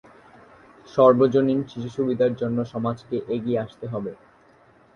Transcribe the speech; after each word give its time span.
সর্বজনীন 0.87 1.59
শিশু 1.69 1.89
সুবিধার 1.97 2.31
জন্য 2.35 2.57
সমাজকে 2.73 3.15
এগিয়ে 3.35 3.61
আসতে 3.65 3.85
হবে। 3.87 4.11